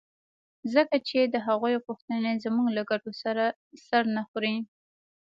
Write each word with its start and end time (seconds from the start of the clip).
ځکه 0.73 0.95
چې 1.07 1.19
د 1.23 1.35
هغوی 1.47 1.73
غوښتنې 1.85 2.33
زموږ 2.45 2.67
له 2.77 2.83
ګټو 2.89 3.11
سره 3.23 3.43
سر 3.87 4.03
نه 4.15 4.21
خوري. 4.27 4.55